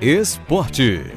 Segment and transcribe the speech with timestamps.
[0.00, 1.12] Esporte.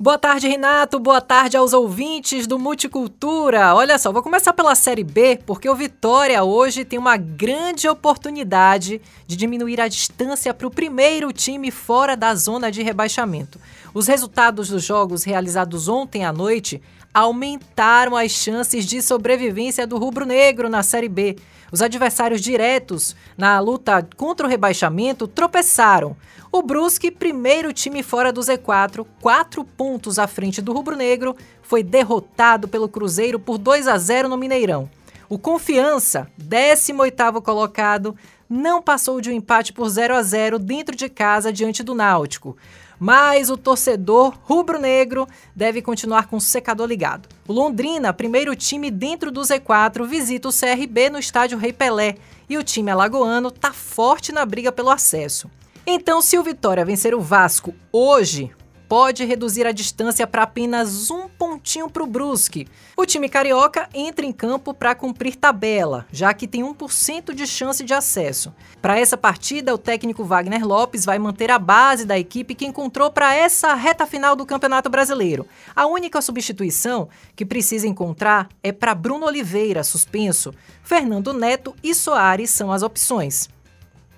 [0.00, 0.98] Boa tarde, Renato.
[0.98, 3.74] Boa tarde aos ouvintes do Multicultura.
[3.74, 8.98] Olha só, vou começar pela Série B, porque o Vitória hoje tem uma grande oportunidade
[9.26, 13.60] de diminuir a distância para o primeiro time fora da zona de rebaixamento.
[13.92, 16.80] Os resultados dos jogos realizados ontem à noite
[17.14, 21.36] aumentaram as chances de sobrevivência do rubro-negro na Série B.
[21.70, 26.16] Os adversários diretos na luta contra o rebaixamento tropeçaram.
[26.50, 32.68] O Brusque, primeiro time fora do Z4, quatro pontos à frente do rubro-negro, foi derrotado
[32.68, 34.90] pelo Cruzeiro por 2 a 0 no Mineirão.
[35.28, 38.16] O Confiança, 18º colocado,
[38.48, 42.56] não passou de um empate por 0 a 0 dentro de casa diante do Náutico
[42.98, 47.28] mas o torcedor rubro-negro deve continuar com o secador ligado.
[47.46, 52.16] O Londrina, primeiro time dentro do Z4, visita o CRB no estádio Rei Pelé
[52.48, 55.50] e o time alagoano está forte na briga pelo acesso.
[55.86, 58.50] Então, se o Vitória vencer o Vasco hoje,
[58.94, 62.68] pode reduzir a distância para apenas um pontinho para o Brusque.
[62.96, 67.82] O time carioca entra em campo para cumprir tabela, já que tem 1% de chance
[67.82, 68.54] de acesso.
[68.80, 73.10] Para essa partida, o técnico Wagner Lopes vai manter a base da equipe que encontrou
[73.10, 75.44] para essa reta final do Campeonato Brasileiro.
[75.74, 80.54] A única substituição que precisa encontrar é para Bruno Oliveira, suspenso.
[80.84, 83.48] Fernando Neto e Soares são as opções.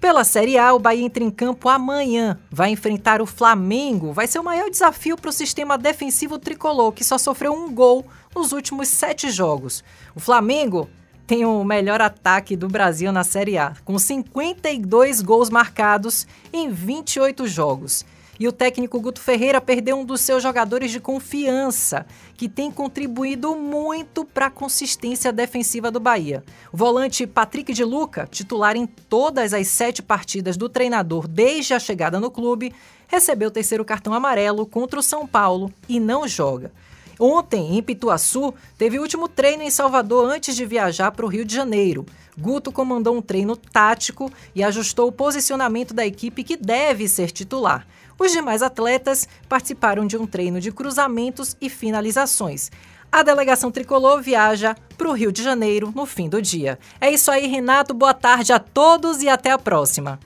[0.00, 2.38] Pela Série A, o Bahia entra em campo amanhã.
[2.52, 4.12] Vai enfrentar o Flamengo.
[4.12, 8.06] Vai ser o maior desafio para o sistema defensivo tricolor, que só sofreu um gol
[8.34, 9.82] nos últimos sete jogos.
[10.14, 10.88] O Flamengo
[11.26, 17.48] tem o melhor ataque do Brasil na Série A, com 52 gols marcados em 28
[17.48, 18.04] jogos.
[18.38, 23.56] E o técnico Guto Ferreira perdeu um dos seus jogadores de confiança, que tem contribuído
[23.56, 26.44] muito para a consistência defensiva do Bahia.
[26.72, 31.80] O volante Patrick de Luca, titular em todas as sete partidas do treinador desde a
[31.80, 32.72] chegada no clube,
[33.08, 36.70] recebeu o terceiro cartão amarelo contra o São Paulo e não joga.
[37.18, 41.44] Ontem, em Pituaçu, teve o último treino em Salvador antes de viajar para o Rio
[41.44, 42.06] de Janeiro.
[42.38, 47.86] Guto comandou um treino tático e ajustou o posicionamento da equipe que deve ser titular.
[48.16, 52.70] Os demais atletas participaram de um treino de cruzamentos e finalizações.
[53.10, 56.78] A delegação tricolor viaja para o Rio de Janeiro no fim do dia.
[57.00, 57.94] É isso aí, Renato.
[57.94, 60.20] Boa tarde a todos e até a próxima.